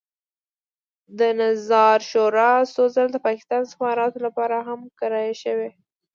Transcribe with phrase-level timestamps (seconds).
[1.19, 5.69] د نظار شورا څو ځله د پاکستاني استخباراتو لپاره هم کرایه شوې.